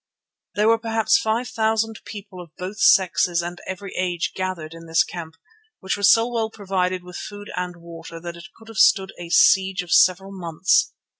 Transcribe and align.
There 0.55 0.67
were 0.67 0.79
perhaps 0.79 1.19
five 1.19 1.49
thousand 1.49 1.99
people 2.05 2.41
of 2.41 2.55
both 2.57 2.79
sexes 2.79 3.43
and 3.43 3.61
every 3.67 3.93
age 3.95 4.31
gathered 4.35 4.73
in 4.73 4.87
this 4.87 5.03
camp, 5.03 5.35
which 5.79 5.95
was 5.95 6.11
so 6.11 6.27
well 6.27 6.49
provided 6.49 7.03
with 7.03 7.17
food 7.17 7.51
and 7.55 7.75
water 7.75 8.19
that 8.19 8.35
it 8.35 8.47
could 8.57 8.67
have 8.67 8.77
stood 8.79 9.13
a 9.19 9.29
siege 9.29 9.83
of 9.83 9.91
several 9.91 10.31
months. 10.31 10.91